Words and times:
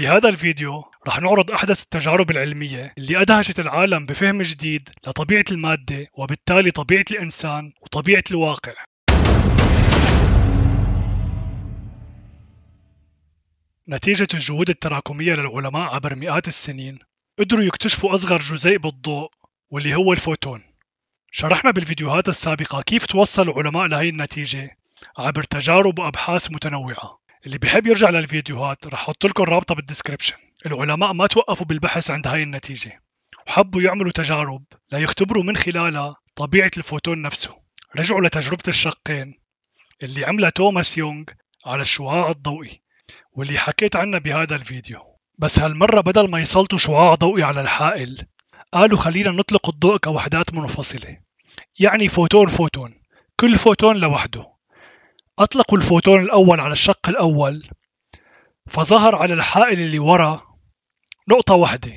بهذا 0.00 0.28
الفيديو 0.28 0.84
رح 1.06 1.20
نعرض 1.20 1.50
أحدث 1.50 1.82
التجارب 1.82 2.30
العلمية 2.30 2.94
اللي 2.98 3.20
أدهشت 3.20 3.60
العالم 3.60 4.06
بفهم 4.06 4.42
جديد 4.42 4.88
لطبيعة 5.06 5.44
المادة 5.50 6.06
وبالتالي 6.14 6.70
طبيعة 6.70 7.04
الإنسان 7.10 7.72
وطبيعة 7.82 8.24
الواقع. 8.30 8.72
نتيجة 13.88 14.28
الجهود 14.34 14.70
التراكمية 14.70 15.34
للعلماء 15.34 15.94
عبر 15.94 16.14
مئات 16.14 16.48
السنين 16.48 16.98
قدروا 17.38 17.64
يكتشفوا 17.64 18.14
أصغر 18.14 18.40
جزيء 18.40 18.78
بالضوء 18.78 19.30
واللي 19.70 19.94
هو 19.94 20.12
الفوتون. 20.12 20.62
شرحنا 21.30 21.70
بالفيديوهات 21.70 22.28
السابقة 22.28 22.82
كيف 22.82 23.06
توصل 23.06 23.48
العلماء 23.48 23.86
لهي 23.86 24.08
النتيجة 24.08 24.76
عبر 25.18 25.42
تجارب 25.42 25.98
وأبحاث 25.98 26.50
متنوعة. 26.50 27.19
اللي 27.46 27.58
بحب 27.58 27.86
يرجع 27.86 28.10
للفيديوهات 28.10 28.86
رح 28.86 29.00
أحط 29.00 29.26
لكم 29.26 29.42
رابطه 29.42 29.74
بال 29.74 29.84
description 29.84 30.36
العلماء 30.66 31.12
ما 31.12 31.26
توقفوا 31.26 31.66
بالبحث 31.66 32.10
عند 32.10 32.26
هاي 32.26 32.42
النتيجة. 32.42 33.02
وحبوا 33.46 33.82
يعملوا 33.82 34.12
تجارب 34.12 34.64
ليختبروا 34.92 35.42
من 35.42 35.56
خلالها 35.56 36.16
طبيعة 36.36 36.70
الفوتون 36.76 37.22
نفسه. 37.22 37.56
رجعوا 37.96 38.20
لتجربة 38.20 38.62
الشقين 38.68 39.40
اللي 40.02 40.24
عملها 40.24 40.50
توماس 40.50 40.98
يونغ 40.98 41.24
على 41.66 41.82
الشعاع 41.82 42.30
الضوئي 42.30 42.82
واللي 43.32 43.58
حكيت 43.58 43.96
عنها 43.96 44.18
بهذا 44.18 44.56
الفيديو. 44.56 45.00
بس 45.38 45.58
هالمرة 45.58 46.00
بدل 46.00 46.30
ما 46.30 46.40
يسلطوا 46.40 46.78
شعاع 46.78 47.14
ضوئي 47.14 47.42
على 47.42 47.60
الحائل 47.60 48.26
قالوا 48.72 48.98
خلينا 48.98 49.30
نطلق 49.30 49.68
الضوء 49.68 49.96
كوحدات 49.96 50.54
منفصلة. 50.54 51.18
يعني 51.78 52.08
فوتون 52.08 52.46
فوتون 52.46 52.94
كل 53.36 53.58
فوتون 53.58 53.96
لوحده. 53.96 54.59
أطلقوا 55.40 55.78
الفوتون 55.78 56.22
الأول 56.22 56.60
على 56.60 56.72
الشق 56.72 57.08
الأول 57.08 57.68
فظهر 58.68 59.16
على 59.16 59.34
الحائل 59.34 59.80
اللي 59.80 59.98
ورا 59.98 60.42
نقطة 61.30 61.54
واحدة. 61.54 61.92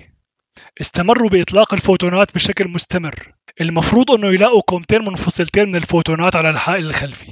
استمروا 0.82 1.30
بإطلاق 1.30 1.74
الفوتونات 1.74 2.36
بشكل 2.36 2.68
مستمر. 2.68 3.34
المفروض 3.62 4.12
أنه 4.12 4.28
يلاقوا 4.28 4.62
كومتين 4.62 5.02
منفصلتين 5.02 5.70
من 5.70 5.76
الفوتونات 5.76 6.36
على 6.36 6.50
الحائل 6.50 6.86
الخلفي 6.86 7.32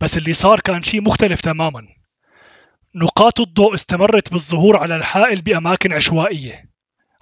بس 0.00 0.16
اللي 0.16 0.32
صار 0.32 0.60
كان 0.60 0.82
شيء 0.82 1.00
مختلف 1.00 1.40
تماما. 1.40 1.82
نقاط 2.94 3.40
الضوء 3.40 3.74
استمرت 3.74 4.32
بالظهور 4.32 4.76
على 4.76 4.96
الحائل 4.96 5.42
بأماكن 5.42 5.92
عشوائية. 5.92 6.70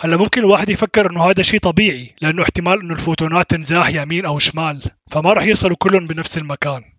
هلأ 0.01 0.17
ممكن 0.17 0.41
الواحد 0.41 0.69
يفكر 0.69 1.11
إنه 1.11 1.31
هذا 1.31 1.43
شيء 1.43 1.61
طبيعي 1.61 2.15
لأنه 2.21 2.43
احتمال 2.43 2.81
إنه 2.81 2.95
الفوتونات 2.95 3.51
تنزاح 3.51 3.89
يمين 3.89 4.27
أو 4.27 4.39
شمال 4.39 4.83
فما 5.11 5.33
راح 5.33 5.43
يوصلوا 5.43 5.77
كلهم 5.77 6.07
بنفس 6.07 6.39
المكان. 6.39 6.94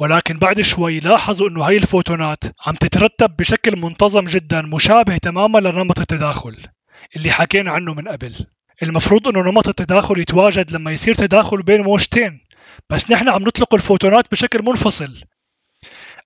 ولكن 0.00 0.38
بعد 0.38 0.60
شوي 0.60 1.00
لاحظوا 1.00 1.48
إنه 1.48 1.64
هاي 1.64 1.76
الفوتونات 1.76 2.44
عم 2.66 2.74
تترتب 2.74 3.36
بشكل 3.36 3.76
منتظم 3.76 4.24
جدا 4.24 4.62
مشابه 4.62 5.16
تماما 5.16 5.58
لنمط 5.58 5.98
التداخل 5.98 6.56
اللي 7.16 7.30
حكينا 7.30 7.70
عنه 7.70 7.94
من 7.94 8.08
قبل. 8.08 8.46
المفروض 8.82 9.28
إنه 9.28 9.50
نمط 9.50 9.68
التداخل 9.68 10.18
يتواجد 10.18 10.72
لما 10.72 10.92
يصير 10.92 11.14
تداخل 11.14 11.62
بين 11.62 11.80
موجتين 11.80 12.40
بس 12.90 13.10
نحن 13.10 13.28
عم 13.28 13.42
نطلق 13.42 13.74
الفوتونات 13.74 14.30
بشكل 14.32 14.62
منفصل. 14.62 15.24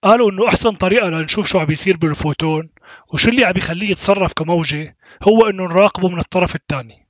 قالوا 0.03 0.31
إنه 0.31 0.49
أحسن 0.49 0.73
طريقة 0.73 1.09
لنشوف 1.09 1.49
شو 1.49 1.59
عم 1.59 1.65
بيصير 1.65 1.97
بالفوتون 1.97 2.71
وشو 3.13 3.31
اللي 3.31 3.45
عم 3.45 3.53
بيخليه 3.53 3.91
يتصرف 3.91 4.33
كموجة 4.33 4.97
هو 5.23 5.47
إنه 5.47 5.65
نراقبه 5.65 6.09
من 6.09 6.19
الطرف 6.19 6.55
الثاني. 6.55 7.09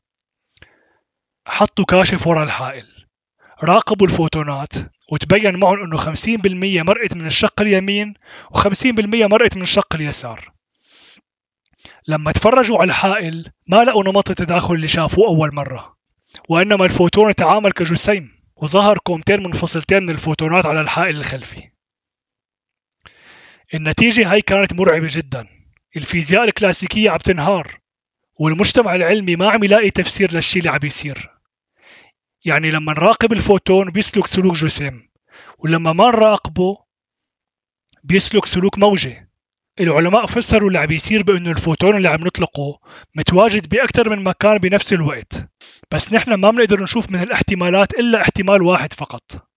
حطوا 1.47 1.85
كاشف 1.85 2.27
ورا 2.27 2.45
الحائل. 2.45 2.98
راقبوا 3.63 4.07
الفوتونات 4.07 4.75
وتبين 5.13 5.57
معهم 5.57 5.83
إنه 5.83 5.97
50% 5.97 6.83
مرقت 6.83 7.15
من 7.15 7.27
الشق 7.27 7.61
اليمين 7.61 8.15
و50% 8.55 8.85
مرقت 9.05 9.57
من 9.57 9.63
الشق 9.63 9.95
اليسار. 9.95 10.53
لما 12.09 12.33
تفرجوا 12.33 12.79
على 12.79 12.89
الحائل 12.89 13.51
ما 13.69 13.85
لقوا 13.85 14.05
نمط 14.05 14.31
التداخل 14.31 14.75
اللي 14.75 14.89
شافوه 14.89 15.29
أول 15.29 15.55
مرة 15.55 15.97
وإنما 16.49 16.85
الفوتون 16.85 17.35
تعامل 17.35 17.73
كجسيم 17.73 18.31
وظهر 18.57 18.99
كومتين 18.99 19.43
منفصلتين 19.43 20.03
من 20.03 20.11
الفوتونات 20.11 20.67
على 20.67 20.81
الحائل 20.81 21.17
الخلفي. 21.17 21.63
النتيجة 23.75 24.33
هاي 24.33 24.41
كانت 24.41 24.73
مرعبة 24.73 25.09
جدا. 25.11 25.47
الفيزياء 25.97 26.45
الكلاسيكية 26.45 27.11
عم 27.11 27.17
تنهار 27.17 27.79
والمجتمع 28.41 28.95
العلمي 28.95 29.37
ما 29.37 29.51
عم 29.51 29.65
يلاقي 29.65 29.91
تفسير 29.91 30.33
للشي 30.33 30.59
اللي 30.59 30.71
عم 30.71 30.81
يصير. 30.85 31.38
يعني 32.45 32.71
لما 32.71 32.93
نراقب 32.93 33.33
الفوتون 33.33 33.91
بيسلك 33.91 34.27
سلوك 34.27 34.55
جسم 34.55 35.01
ولما 35.59 35.93
ما 35.93 36.05
نراقبه 36.05 36.79
بيسلك 38.05 38.47
سلوك 38.47 38.79
موجة. 38.79 39.29
العلماء 39.81 40.27
فسروا 40.27 40.69
اللي 40.69 40.79
عم 40.79 40.87
بيصير 40.87 41.23
بانه 41.23 41.51
الفوتون 41.51 41.97
اللي 41.97 42.09
عم 42.09 42.21
نطلقه 42.27 42.81
متواجد 43.15 43.69
بأكثر 43.69 44.09
من 44.09 44.25
مكان 44.25 44.59
بنفس 44.59 44.93
الوقت. 44.93 45.51
بس 45.91 46.13
نحن 46.13 46.35
ما 46.35 46.51
بنقدر 46.51 46.83
نشوف 46.83 47.11
من 47.11 47.23
الاحتمالات 47.23 47.95
إلا 47.95 48.23
احتمال 48.23 48.63
واحد 48.63 48.93
فقط. 48.93 49.49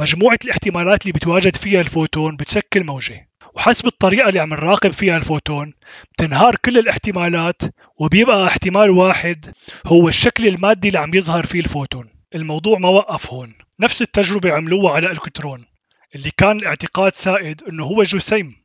مجموعة 0.00 0.38
الاحتمالات 0.44 1.02
اللي 1.02 1.12
بتواجد 1.12 1.56
فيها 1.56 1.80
الفوتون 1.80 2.36
بتشكل 2.36 2.84
موجة 2.84 3.28
وحسب 3.56 3.86
الطريقة 3.86 4.28
اللي 4.28 4.40
عم 4.40 4.48
نراقب 4.48 4.90
فيها 4.90 5.16
الفوتون 5.16 5.74
بتنهار 6.12 6.56
كل 6.56 6.78
الاحتمالات 6.78 7.62
وبيبقى 8.00 8.46
احتمال 8.46 8.90
واحد 8.90 9.54
هو 9.86 10.08
الشكل 10.08 10.46
المادي 10.46 10.88
اللي 10.88 10.98
عم 10.98 11.14
يظهر 11.14 11.46
فيه 11.46 11.60
الفوتون. 11.60 12.10
الموضوع 12.34 12.78
ما 12.78 12.88
وقف 12.88 13.32
هون. 13.32 13.54
نفس 13.80 14.02
التجربة 14.02 14.52
عملوها 14.52 14.92
على 14.92 15.10
الكترون 15.10 15.66
اللي 16.14 16.30
كان 16.30 16.56
الاعتقاد 16.56 17.14
سائد 17.14 17.62
إنه 17.62 17.84
هو 17.84 18.02
جسيم. 18.02 18.64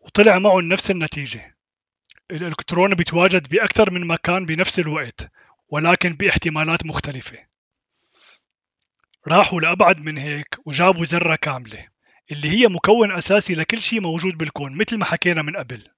وطلع 0.00 0.38
معه 0.38 0.60
نفس 0.60 0.90
النتيجة. 0.90 1.56
الألكترون 2.30 2.94
بيتواجد 2.94 3.48
بأكثر 3.48 3.90
من 3.90 4.06
مكان 4.06 4.46
بنفس 4.46 4.78
الوقت 4.78 5.30
ولكن 5.68 6.12
باحتمالات 6.12 6.86
مختلفة. 6.86 7.38
راحوا 9.28 9.60
لأبعد 9.60 10.00
من 10.00 10.18
هيك 10.18 10.56
وجابوا 10.64 11.04
ذرة 11.04 11.34
كاملة. 11.34 11.97
اللي 12.32 12.48
هي 12.50 12.68
مكون 12.68 13.12
أساسي 13.12 13.54
لكل 13.54 13.82
شيء 13.82 14.00
موجود 14.00 14.38
بالكون 14.38 14.78
مثل 14.78 14.96
ما 14.96 15.04
حكينا 15.04 15.42
من 15.42 15.56
قبل. 15.56 15.88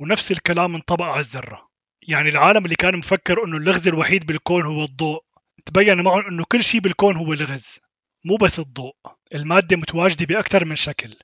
ونفس 0.00 0.32
الكلام 0.32 0.74
انطبق 0.74 1.04
على 1.04 1.20
الذرة. 1.20 1.68
يعني 2.08 2.28
العالم 2.28 2.64
اللي 2.64 2.76
كان 2.76 2.96
مفكر 2.96 3.44
إنه 3.44 3.56
اللغز 3.56 3.88
الوحيد 3.88 4.26
بالكون 4.26 4.66
هو 4.66 4.84
الضوء 4.84 5.24
تبين 5.66 6.00
معهم 6.02 6.26
إنه 6.26 6.44
كل 6.44 6.62
شيء 6.62 6.80
بالكون 6.80 7.16
هو 7.16 7.34
لغز 7.34 7.78
مو 8.24 8.36
بس 8.36 8.58
الضوء 8.58 8.96
المادة 9.34 9.76
متواجدة 9.76 10.26
بأكثر 10.26 10.64
من 10.64 10.76
شكل 10.76 11.14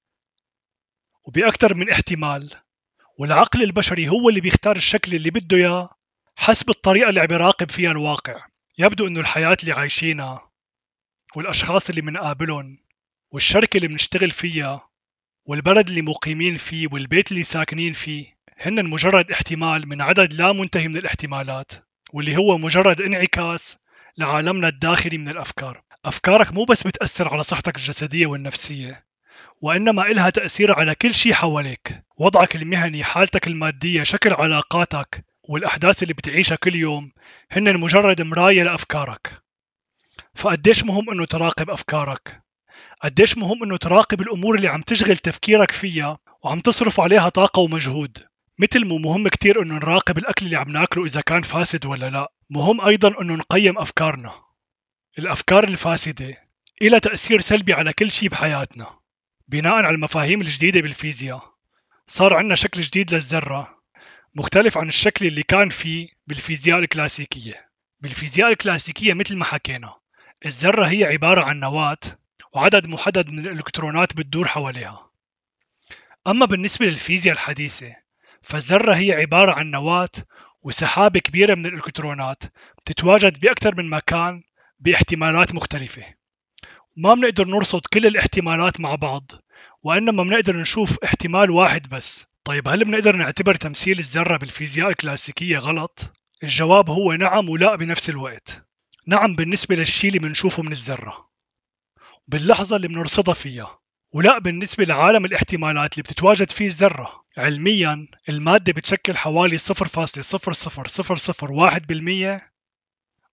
وبأكثر 1.26 1.74
من 1.74 1.90
احتمال. 1.90 2.54
والعقل 3.18 3.62
البشري 3.62 4.08
هو 4.08 4.28
اللي 4.28 4.40
بيختار 4.40 4.76
الشكل 4.76 5.14
اللي 5.14 5.30
بده 5.30 5.56
إياه 5.56 5.90
حسب 6.36 6.70
الطريقة 6.70 7.08
اللي 7.08 7.20
عم 7.20 7.28
يراقب 7.30 7.70
فيها 7.70 7.90
الواقع. 7.90 8.46
يبدو 8.78 9.06
إنه 9.06 9.20
الحياة 9.20 9.56
اللي 9.62 9.72
عايشينها 9.72 10.50
والأشخاص 11.36 11.88
اللي 11.88 12.00
بنقابلهم 12.00 12.83
والشركة 13.34 13.76
اللي 13.76 13.88
بنشتغل 13.88 14.30
فيها 14.30 14.88
والبلد 15.46 15.88
اللي 15.88 16.02
مقيمين 16.02 16.56
فيه 16.56 16.88
والبيت 16.92 17.32
اللي 17.32 17.42
ساكنين 17.42 17.92
فيه 17.92 18.26
هن 18.58 18.86
مجرد 18.86 19.30
احتمال 19.30 19.88
من 19.88 20.02
عدد 20.02 20.34
لا 20.34 20.52
منتهي 20.52 20.88
من 20.88 20.96
الاحتمالات 20.96 21.72
واللي 22.12 22.36
هو 22.36 22.58
مجرد 22.58 23.00
انعكاس 23.00 23.78
لعالمنا 24.18 24.68
الداخلي 24.68 25.18
من 25.18 25.28
الأفكار. 25.28 25.82
أفكارك 26.04 26.52
مو 26.52 26.64
بس 26.64 26.86
بتأثر 26.86 27.32
على 27.32 27.42
صحتك 27.42 27.76
الجسدية 27.76 28.26
والنفسية 28.26 29.06
وإنما 29.62 30.06
إلها 30.06 30.30
تأثير 30.30 30.72
على 30.72 30.94
كل 30.94 31.14
شيء 31.14 31.32
حواليك. 31.32 32.04
وضعك 32.16 32.56
المهني 32.56 33.04
حالتك 33.04 33.46
المادية 33.46 34.02
شكل 34.02 34.32
علاقاتك 34.32 35.24
والأحداث 35.42 36.02
اللي 36.02 36.14
بتعيشها 36.14 36.56
كل 36.56 36.74
يوم 36.74 37.12
هن 37.50 37.80
مجرد 37.80 38.22
مراية 38.22 38.62
لأفكارك. 38.62 39.42
فقديش 40.34 40.84
مهم 40.84 41.10
إنه 41.10 41.24
تراقب 41.24 41.70
أفكارك؟ 41.70 42.43
قديش 43.00 43.38
مهم 43.38 43.62
إنه 43.62 43.76
تراقب 43.76 44.20
الأمور 44.20 44.54
اللي 44.54 44.68
عم 44.68 44.82
تشغل 44.82 45.16
تفكيرك 45.16 45.70
فيها 45.70 46.18
وعم 46.42 46.60
تصرف 46.60 47.00
عليها 47.00 47.28
طاقة 47.28 47.60
ومجهود. 47.60 48.18
مثل 48.58 48.84
مو 48.84 48.98
مهم 48.98 49.28
كتير 49.28 49.62
إنه 49.62 49.74
نراقب 49.74 50.18
الأكل 50.18 50.46
اللي 50.46 50.56
عم 50.56 50.68
ناكله 50.68 51.04
إذا 51.04 51.20
كان 51.20 51.42
فاسد 51.42 51.86
ولا 51.86 52.10
لا. 52.10 52.32
مهم 52.50 52.80
أيضا 52.80 53.20
إنه 53.20 53.34
نقيم 53.34 53.78
أفكارنا. 53.78 54.32
الأفكار 55.18 55.64
الفاسدة 55.64 56.38
إلها 56.82 56.98
تأثير 56.98 57.40
سلبي 57.40 57.72
على 57.72 57.92
كل 57.92 58.10
شيء 58.10 58.28
بحياتنا. 58.28 58.98
بناء 59.48 59.74
على 59.74 59.94
المفاهيم 59.94 60.40
الجديدة 60.40 60.80
بالفيزياء 60.80 61.54
صار 62.06 62.34
عندنا 62.34 62.54
شكل 62.54 62.80
جديد 62.80 63.14
للذرة 63.14 63.78
مختلف 64.34 64.78
عن 64.78 64.88
الشكل 64.88 65.26
اللي 65.26 65.42
كان 65.42 65.68
فيه 65.68 66.08
بالفيزياء 66.26 66.78
الكلاسيكية. 66.78 67.68
بالفيزياء 68.02 68.52
الكلاسيكية 68.52 69.14
مثل 69.14 69.36
ما 69.36 69.44
حكينا 69.44 69.94
الذرة 70.46 70.86
هي 70.86 71.04
عبارة 71.04 71.42
عن 71.42 71.60
نواة 71.60 71.98
وعدد 72.54 72.86
محدد 72.86 73.30
من 73.30 73.38
الإلكترونات 73.38 74.16
بتدور 74.16 74.48
حواليها. 74.48 75.10
أما 76.26 76.46
بالنسبة 76.46 76.86
للفيزياء 76.86 77.34
الحديثة 77.34 77.96
فالذرة 78.42 78.94
هي 78.94 79.12
عبارة 79.12 79.52
عن 79.52 79.70
نواة 79.70 80.08
وسحابة 80.62 81.20
كبيرة 81.20 81.54
من 81.54 81.66
الإلكترونات 81.66 82.42
بتتواجد 82.78 83.40
بأكثر 83.40 83.74
من 83.74 83.90
مكان 83.90 84.42
باحتمالات 84.80 85.54
مختلفة. 85.54 86.04
ما 86.96 87.14
بنقدر 87.14 87.46
نرصد 87.46 87.80
كل 87.92 88.06
الاحتمالات 88.06 88.80
مع 88.80 88.94
بعض 88.94 89.32
وإنما 89.82 90.22
بنقدر 90.22 90.56
نشوف 90.56 90.98
احتمال 91.04 91.50
واحد 91.50 91.88
بس. 91.88 92.26
طيب 92.44 92.68
هل 92.68 92.84
بنقدر 92.84 93.16
نعتبر 93.16 93.54
تمثيل 93.54 93.98
الذرة 93.98 94.36
بالفيزياء 94.36 94.88
الكلاسيكية 94.88 95.58
غلط؟ 95.58 96.12
الجواب 96.42 96.90
هو 96.90 97.12
نعم 97.12 97.48
ولا 97.48 97.76
بنفس 97.76 98.10
الوقت. 98.10 98.66
نعم 99.06 99.34
بالنسبة 99.34 99.76
للشي 99.76 100.08
اللي 100.08 100.18
بنشوفه 100.18 100.62
من 100.62 100.72
الذرة. 100.72 101.33
باللحظة 102.28 102.76
اللي 102.76 102.88
بنرصدها 102.88 103.34
فيها 103.34 103.78
ولا 104.12 104.38
بالنسبة 104.38 104.84
لعالم 104.84 105.24
الاحتمالات 105.24 105.92
اللي 105.92 106.02
بتتواجد 106.02 106.50
فيه 106.50 106.66
الذرة. 106.66 107.24
علميا 107.38 108.06
المادة 108.28 108.72
بتشكل 108.72 109.16
حوالي 109.16 109.58
0.00001% 109.58 112.40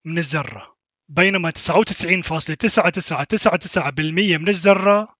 من 0.04 0.18
الذرة 0.18 0.76
بينما 1.08 1.50
99.9999% 1.50 1.58
من 4.38 4.48
الذرة 4.48 5.16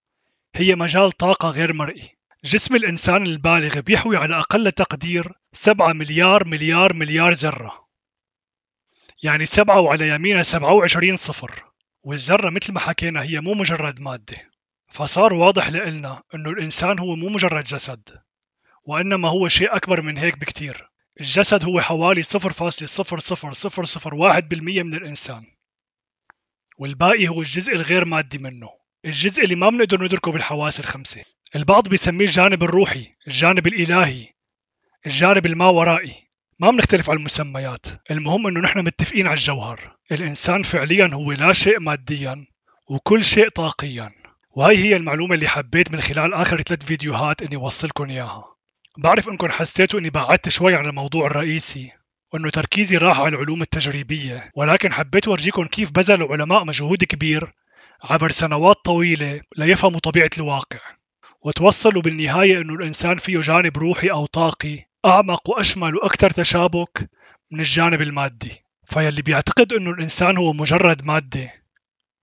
هي 0.54 0.74
مجال 0.74 1.12
طاقة 1.12 1.50
غير 1.50 1.72
مرئي. 1.72 2.10
جسم 2.44 2.76
الإنسان 2.76 3.26
البالغ 3.26 3.80
بيحوي 3.80 4.16
على 4.16 4.38
أقل 4.38 4.72
تقدير 4.72 5.32
7 5.52 5.92
مليار 5.92 6.48
مليار 6.48 6.92
مليار 6.92 7.32
ذرة. 7.32 7.88
يعني 9.22 9.46
7 9.46 9.80
وعلى 9.80 10.08
يمينها 10.08 10.42
27 10.42 11.16
صفر. 11.16 11.71
والذرة 12.02 12.50
مثل 12.50 12.72
ما 12.72 12.80
حكينا 12.80 13.22
هي 13.22 13.40
مو 13.40 13.54
مجرد 13.54 14.00
مادة. 14.00 14.50
فصار 14.88 15.34
واضح 15.34 15.68
لإلنا 15.68 16.22
أنه 16.34 16.50
الإنسان 16.50 16.98
هو 16.98 17.16
مو 17.16 17.28
مجرد 17.28 17.64
جسد 17.64 18.08
وإنما 18.86 19.28
هو 19.28 19.48
شيء 19.48 19.76
أكبر 19.76 20.02
من 20.02 20.18
هيك 20.18 20.38
بكتير. 20.38 20.88
الجسد 21.20 21.64
هو 21.64 21.80
حوالي 21.80 22.22
0.00001% 22.22 24.82
من 24.82 24.94
الإنسان 24.94 25.46
والباقي 26.78 27.28
هو 27.28 27.40
الجزء 27.40 27.74
الغير 27.74 28.04
مادي 28.04 28.38
منه 28.38 28.68
الجزء 29.04 29.44
اللي 29.44 29.54
ما 29.54 29.70
بنقدر 29.70 30.04
ندركه 30.04 30.32
بالحواس 30.32 30.80
الخمسة. 30.80 31.24
البعض 31.56 31.88
بيسميه 31.88 32.24
الجانب 32.24 32.62
الروحي 32.62 33.14
الجانب 33.26 33.66
الإلهي 33.66 34.28
الجانب 35.06 35.46
الماورائي 35.46 36.21
ما 36.62 36.70
بنختلف 36.70 37.10
على 37.10 37.18
المسميات. 37.18 37.86
المهم 38.10 38.46
إنه 38.46 38.60
نحن 38.60 38.78
متفقين 38.78 39.26
على 39.26 39.34
الجوهر. 39.34 39.96
الإنسان 40.12 40.62
فعليا 40.62 41.10
هو 41.12 41.32
لا 41.32 41.52
شيء 41.52 41.80
ماديا 41.80 42.46
وكل 42.90 43.24
شيء 43.24 43.48
طاقيا. 43.48 44.10
وهي 44.50 44.76
هي 44.76 44.96
المعلومة 44.96 45.34
اللي 45.34 45.48
حبيت 45.48 45.92
من 45.92 46.00
خلال 46.00 46.34
آخر 46.34 46.62
ثلاث 46.62 46.84
فيديوهات 46.84 47.42
إني 47.42 47.56
وصلكم 47.56 48.10
إياها. 48.10 48.44
بعرف 48.98 49.28
إنكم 49.28 49.48
حسيتوا 49.48 50.00
إني 50.00 50.10
بعدت 50.10 50.48
شوي 50.48 50.74
عن 50.74 50.86
الموضوع 50.86 51.26
الرئيسي 51.26 51.92
وإنه 52.32 52.50
تركيزي 52.50 52.96
راح 52.96 53.20
على 53.20 53.28
العلوم 53.28 53.62
التجريبية. 53.62 54.50
ولكن 54.56 54.92
حبيت 54.92 55.28
أورجيكم 55.28 55.66
كيف 55.66 55.90
بذل 55.90 56.22
العلماء 56.22 56.64
مجهود 56.64 57.04
كبير 57.04 57.52
عبر 58.02 58.30
سنوات 58.30 58.76
طويلة 58.84 59.40
ليفهموا 59.56 60.00
طبيعة 60.00 60.30
الواقع. 60.38 60.80
وتوصلوا 61.44 62.02
بالنهاية 62.02 62.60
إنه 62.60 62.74
الإنسان 62.74 63.16
فيه 63.16 63.40
جانب 63.40 63.78
روحي 63.78 64.10
أو 64.10 64.26
طاقي 64.26 64.91
أعمق 65.06 65.50
وأشمل 65.50 65.96
وأكثر 65.96 66.30
تشابك 66.30 67.10
من 67.50 67.60
الجانب 67.60 68.02
المادي. 68.02 68.52
فيلي 68.86 69.22
بيعتقد 69.22 69.72
إنه 69.72 69.90
الإنسان 69.90 70.36
هو 70.36 70.52
مجرد 70.52 71.04
مادة. 71.04 71.52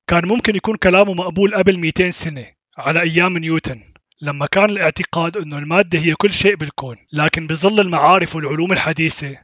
كان 0.07 0.25
ممكن 0.27 0.55
يكون 0.55 0.75
كلامه 0.75 1.13
مقبول 1.13 1.55
قبل 1.55 1.77
200 1.79 2.11
سنة 2.11 2.45
على 2.77 3.01
أيام 3.01 3.37
نيوتن 3.37 3.83
لما 4.21 4.45
كان 4.45 4.69
الاعتقاد 4.69 5.37
أنه 5.37 5.57
المادة 5.57 5.99
هي 5.99 6.15
كل 6.15 6.33
شيء 6.33 6.55
بالكون. 6.55 6.97
لكن 7.13 7.47
بظل 7.47 7.79
المعارف 7.79 8.35
والعلوم 8.35 8.71
الحديثة 8.71 9.37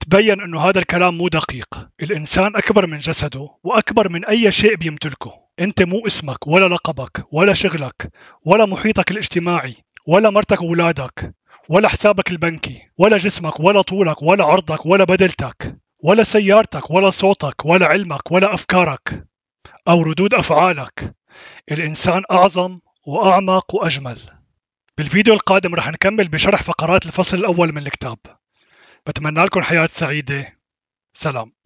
تبين 0.00 0.40
أنه 0.40 0.60
هذا 0.60 0.78
الكلام 0.78 1.18
مو 1.18 1.28
دقيق. 1.28 1.88
الإنسان 2.02 2.56
أكبر 2.56 2.86
من 2.86 2.98
جسده 2.98 3.48
وأكبر 3.62 4.08
من 4.08 4.24
أي 4.24 4.52
شيء 4.52 4.76
بيمتلكه. 4.76 5.32
أنت 5.60 5.82
مو 5.82 6.06
اسمك 6.06 6.46
ولا 6.46 6.74
لقبك 6.74 7.26
ولا 7.32 7.52
شغلك 7.52 8.12
ولا 8.44 8.66
محيطك 8.66 9.10
الاجتماعي 9.10 9.74
ولا 10.06 10.30
مرتك 10.30 10.62
وولادك. 10.62 11.34
ولا 11.68 11.88
حسابك 11.88 12.30
البنكي 12.30 12.90
ولا 12.98 13.16
جسمك 13.16 13.60
ولا 13.60 13.82
طولك 13.82 14.22
ولا 14.22 14.44
عرضك 14.44 14.86
ولا 14.86 15.04
بدلتك 15.04 15.76
ولا 16.02 16.22
سيارتك 16.22 16.90
ولا 16.90 17.10
صوتك 17.10 17.66
ولا 17.66 17.86
علمك 17.86 18.32
ولا 18.32 18.54
أفكارك 18.54 19.26
أو 19.88 20.02
ردود 20.02 20.34
أفعالك. 20.34 21.14
الإنسان 21.72 22.22
أعظم 22.32 22.78
وأعمق 23.06 23.74
وأجمل. 23.74 24.18
بالفيديو 24.98 25.34
القادم 25.34 25.74
رح 25.74 25.88
نكمل 25.88 26.28
بشرح 26.28 26.62
فقرات 26.62 27.06
الفصل 27.06 27.36
الأول 27.36 27.72
من 27.72 27.82
الكتاب. 27.82 28.18
بتمنى 29.06 29.44
لكم 29.44 29.62
حياة 29.62 29.86
سعيدة. 29.86 30.58
سلام. 31.12 31.52